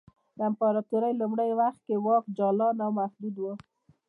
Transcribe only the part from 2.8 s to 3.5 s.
محدود و